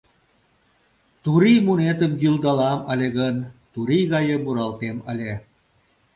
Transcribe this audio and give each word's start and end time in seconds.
Турий 1.23 1.59
мунетым 1.65 2.11
йӱлдалам 2.21 2.79
ыле 2.93 3.07
гын, 3.17 3.35
турий 3.73 4.05
гае 4.13 4.35
муралтем 4.43 4.97
ыле. 5.11 5.33